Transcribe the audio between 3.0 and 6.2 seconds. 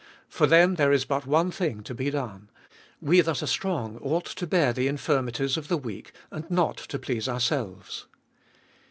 We that are strong ought to bear the infirmities of the weak,